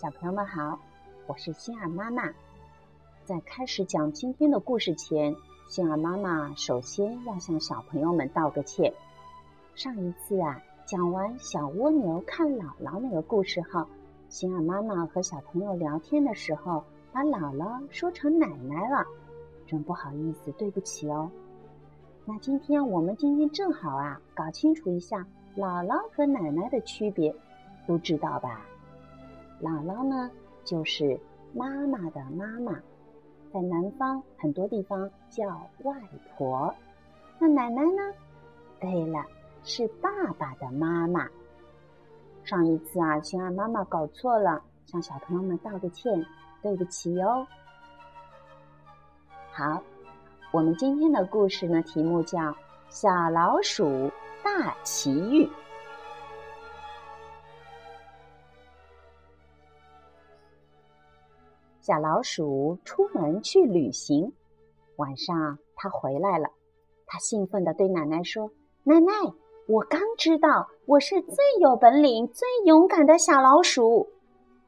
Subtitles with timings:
[0.00, 0.78] 小朋友们好，
[1.26, 2.22] 我是心儿妈妈。
[3.24, 5.34] 在开始讲今天的故事前，
[5.66, 8.94] 心儿妈妈首先要向小朋友们道个歉。
[9.74, 13.84] 上一次啊，讲完小蜗牛看姥姥那个故事后，
[14.28, 19.04] 心儿妈妈和小朋友聊天的时候，把姥姥说成奶奶了，
[19.66, 21.28] 真不好意思，对不起哦。
[22.24, 25.26] 那今天我们今天正好啊，搞清楚一下
[25.56, 27.34] 姥姥和奶奶的区别，
[27.84, 28.64] 都知道吧？
[29.60, 30.30] 姥姥呢，
[30.64, 31.18] 就是
[31.52, 32.72] 妈妈的妈妈，
[33.52, 35.46] 在南方很多地方叫
[35.82, 35.94] 外
[36.36, 36.72] 婆。
[37.38, 38.14] 那奶奶呢？
[38.80, 39.24] 对了，
[39.64, 41.26] 是爸爸的妈妈。
[42.44, 46.24] 上一次啊，心儿妈妈搞错了，向小朋友们道个歉，
[46.62, 47.46] 对不起哟。
[49.52, 49.82] 好，
[50.52, 52.38] 我们今天的故事呢，题目叫
[52.88, 54.10] 《小老鼠
[54.42, 55.44] 大奇遇》。
[61.88, 64.34] 小老鼠出门去旅行，
[64.96, 66.50] 晚上它回来了。
[67.06, 68.50] 它兴奋地对奶奶说
[68.84, 69.10] ：“奶奶，
[69.66, 74.10] 我刚知道我是最有本领、最勇敢的小老鼠。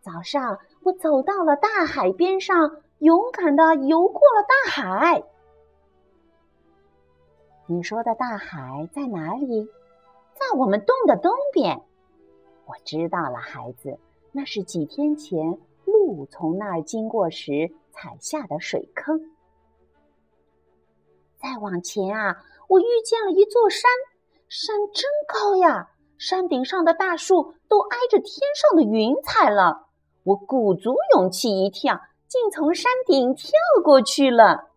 [0.00, 5.24] 早上我走到了大海边上，勇敢地游过了大海。
[7.66, 9.64] 你说的大海在哪里？
[10.34, 11.82] 在我们洞的东边。
[12.64, 13.98] 我知道了，孩子，
[14.30, 15.58] 那是几天前。”
[16.26, 19.20] 从那儿经过时踩下的水坑。
[21.36, 22.36] 再往前啊，
[22.68, 23.90] 我遇见了一座山，
[24.48, 25.90] 山真高呀！
[26.18, 29.86] 山顶上的大树都挨着天上的云彩了。
[30.24, 33.52] 我鼓足勇气一跳，竟从山顶跳
[33.84, 34.70] 过去了。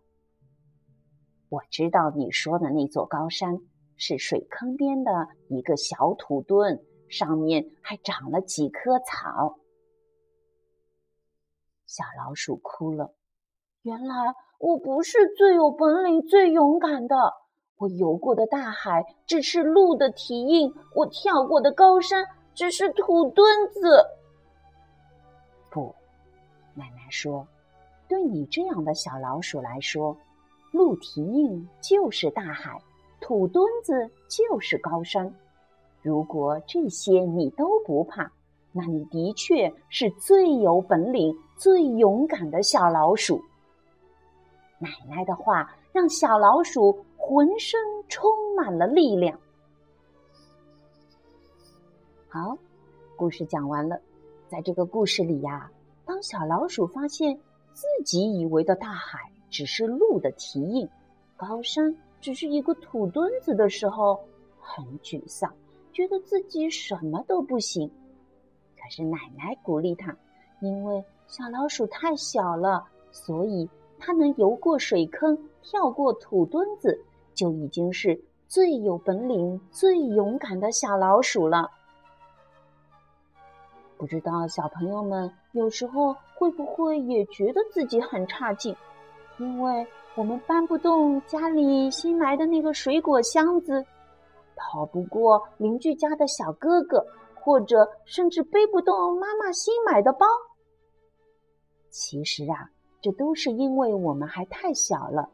[1.50, 3.58] 我知道你说的那座高山
[3.98, 5.12] 是水坑边的
[5.50, 9.58] 一个小土墩，上面还长了几棵草。
[11.92, 13.14] 小老鼠哭了。
[13.82, 14.16] 原来
[14.60, 17.18] 我不是最有本领、最勇敢的。
[17.76, 24.06] 我游过的大海只是鹿的蹄印，我跳过的高山只是土墩子。
[25.70, 25.94] 不，
[26.76, 27.46] 奶奶说，
[28.08, 30.16] 对你这样的小老鼠来说，
[30.72, 32.82] 鹿蹄印就是大海，
[33.20, 35.30] 土墩子就是高山。
[36.02, 38.32] 如果这些你都不怕。
[38.74, 43.40] 那你的确是最有本领、最勇敢的小老鼠。
[44.80, 47.80] 奶奶的话让小老鼠浑身
[48.10, 49.40] 充满了力量。
[52.28, 52.58] 好，
[53.16, 54.02] 故事讲完了。
[54.48, 55.70] 在这个故事里呀，
[56.04, 57.40] 当小老鼠发现
[57.74, 60.90] 自己以为的大海只是鹿的蹄印，
[61.38, 64.20] 高山只是一个土墩子的时候，
[64.60, 65.54] 很沮丧，
[65.94, 67.88] 觉得自己什么都不行。
[68.82, 70.18] 可是奶奶鼓励他，
[70.60, 81.72] 因为小老鼠太小了，所以它能游过水坑、跳过土墩子，就已经是最有本领、最勇敢的小老鼠了。
[83.96, 88.76] 不知道小朋友们有时候会不会也觉得自己很差劲？
[89.38, 93.86] 因为我们搬不动家里新来的那个水果箱子，
[94.58, 97.02] 跑不过邻居家的小哥哥。
[97.44, 100.28] 或者甚至背不动妈妈新买的包。
[101.92, 102.72] 其实啊，
[103.02, 105.30] 这都是因为我们还太小了。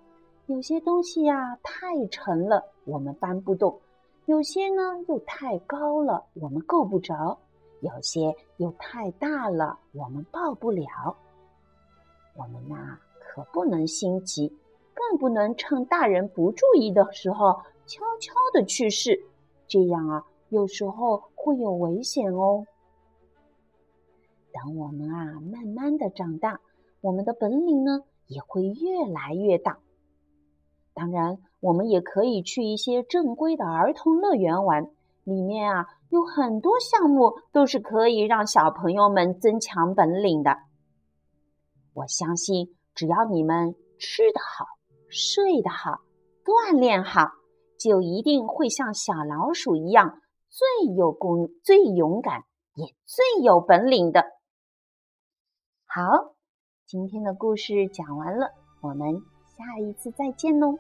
[0.48, 3.80] 有些东西呀太沉了，我们搬不动；
[4.26, 7.38] 有些呢又太高了，我们够不着；
[7.82, 10.86] 有些又太大了，我们抱不了。
[12.36, 14.52] 我们呐可不能心急，
[14.94, 17.54] 更不能趁大人不注意的时候
[17.86, 19.24] 悄悄的去试。
[19.68, 21.24] 这样啊，有时候。
[21.48, 22.66] 会有危险哦。
[24.64, 26.60] 等我们啊慢慢的长大，
[27.02, 29.78] 我们的本领呢也会越来越大。
[30.96, 34.90] 当然，我们也可以去一些正规的儿童乐园玩，
[35.24, 40.58] 里面啊有很多项目都是可以让小朋友们增强本领的。
[41.94, 44.66] 我相信，只要你们吃得好、
[45.08, 46.00] 睡得好、
[46.44, 47.30] 锻炼好，
[47.78, 50.20] 就一定会像小老鼠一样。
[50.50, 52.42] 最有功、最勇敢，
[52.74, 54.24] 也最有本领的。
[55.98, 56.36] 好，
[56.86, 58.52] 今天的故事讲完了，
[58.82, 59.16] 我们
[59.48, 60.78] 下一次再见喽。